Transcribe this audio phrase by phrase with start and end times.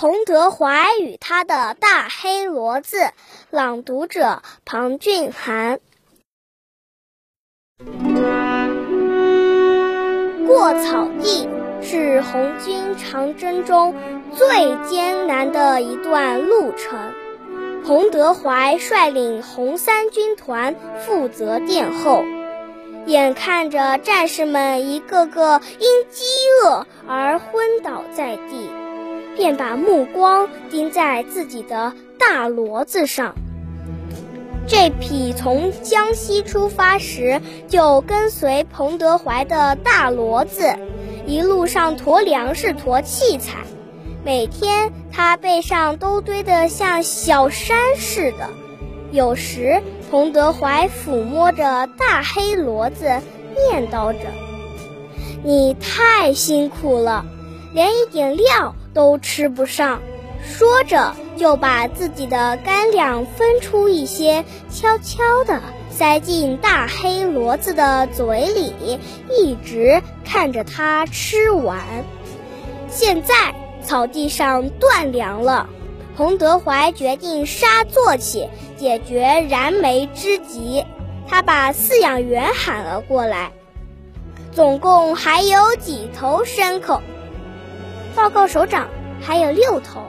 [0.00, 3.10] 彭德怀与他的大黑骡子，
[3.50, 5.80] 朗读者庞俊涵。
[10.46, 11.48] 过草地
[11.82, 13.92] 是红军长征中
[14.36, 14.48] 最
[14.88, 17.12] 艰难的一段路程，
[17.84, 22.22] 彭德怀率领红三军团负责殿后，
[23.06, 26.24] 眼看着战士们一个个因饥
[26.62, 28.70] 饿而昏倒在地。
[29.38, 33.36] 便把目光盯在自己的大骡子上。
[34.66, 40.74] 这匹从江西出发时就跟随彭德怀的大骡子，
[41.24, 43.60] 一路上驮粮食、驮器材，
[44.24, 48.50] 每天他背上都堆得像小山似的。
[49.12, 49.80] 有时，
[50.10, 53.04] 彭德怀抚摸着大黑骡子，
[53.70, 54.18] 念叨着
[55.44, 57.24] ：“你太辛苦了，
[57.72, 60.02] 连一点料。”都吃不上，
[60.42, 68.98] 说着就把自己的干粮分出一些，悄悄地塞进大黑骡子的嘴里，
[69.30, 71.78] 一直看着它吃完。
[72.88, 75.68] 现在草地上断粮了，
[76.16, 80.84] 彭德怀决定杀坐起，解决燃眉之急。
[81.28, 83.52] 他把饲养员喊了过来，
[84.50, 87.00] 总共还有几头牲口？
[88.18, 88.88] 报告首长，
[89.22, 90.02] 还有六头。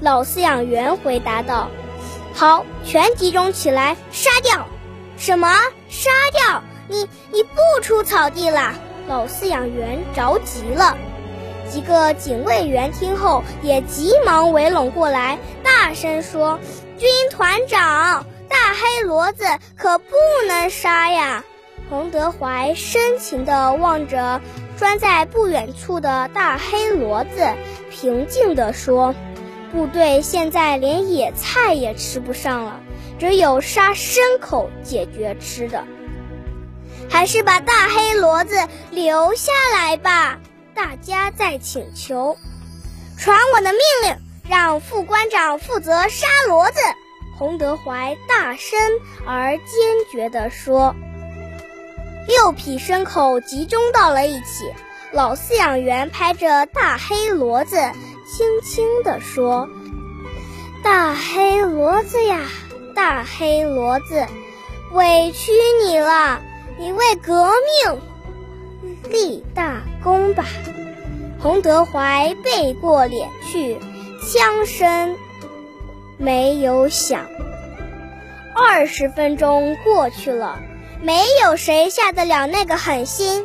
[0.00, 1.70] 老饲养员回答道
[2.34, 4.66] ：“好，全集中起来，杀掉！
[5.16, 5.46] 什么？
[5.88, 6.60] 杀掉？
[6.88, 8.74] 你你不出草地了？”
[9.06, 10.96] 老饲养员着急了。
[11.70, 16.58] 几个警卫员听后也急忙围拢过来，大声说
[16.98, 19.44] ：“军团长，大黑骡子
[19.76, 20.16] 可不
[20.48, 21.44] 能杀呀！”
[21.88, 24.40] 彭德怀深情地望着。
[24.82, 27.54] 拴在不远处的大黑骡子
[27.88, 29.14] 平静地说
[29.70, 32.80] ：“部队现在连野菜也吃不上了，
[33.16, 35.84] 只有杀牲口解决吃的。
[37.08, 38.56] 还是把大黑骡子
[38.90, 40.40] 留下来吧。”
[40.74, 42.36] 大家在请求。
[43.16, 44.16] 传我的命令，
[44.50, 46.80] 让副官长负责杀骡子。
[47.38, 48.76] 洪德怀大声
[49.28, 49.64] 而坚
[50.10, 50.92] 决地说。
[52.28, 54.72] 六匹牲口集中到了一起，
[55.10, 57.76] 老饲养员拍着大黑骡子，
[58.26, 59.68] 轻轻地说
[60.84, 62.40] ：“大黑骡子呀，
[62.94, 64.24] 大黑骡子，
[64.92, 65.50] 委屈
[65.84, 66.40] 你了，
[66.78, 67.50] 你为革
[67.84, 68.00] 命
[69.10, 70.44] 立大功吧。”
[71.42, 73.76] 洪德怀背过脸去，
[74.24, 75.16] 枪声
[76.16, 77.26] 没有响。
[78.54, 80.60] 二十分钟过去了。
[81.02, 83.44] 没有谁下得了那个狠心，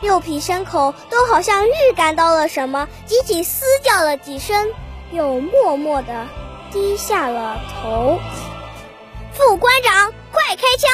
[0.00, 4.66] 六匹牲口都好像预感到了什么，集体嘶叫了几声，
[5.12, 6.26] 又默默地
[6.72, 8.18] 低下了头。
[9.32, 10.90] 副官长，快开枪！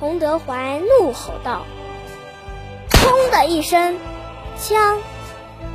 [0.00, 1.64] 洪德怀怒吼道。
[2.90, 3.96] 砰的一声，
[4.58, 4.98] 枪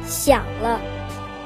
[0.05, 0.81] 响了。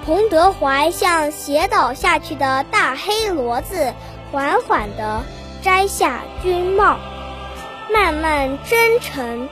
[0.04, 3.94] 洪德怀向斜倒下去的大黑骡子
[4.32, 5.24] 缓缓地
[5.62, 6.98] 摘下军帽。
[7.94, 9.50] 慢慢征程，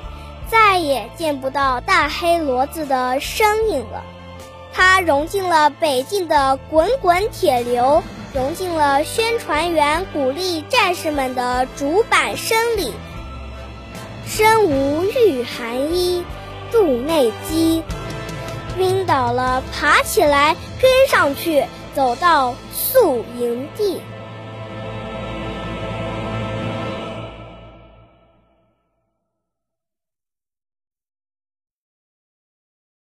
[0.50, 4.04] 再也见不到大黑骡子的身影了。
[4.74, 12.92] 它融进了北境的滚滚铁流，融进了宣传员鼓励战士们的竹板声里。
[14.26, 16.24] 身无御寒衣，
[16.72, 17.84] 肚内饥。
[18.80, 21.64] 晕倒了，爬起来，跟上去，
[21.94, 24.02] 走到宿营地。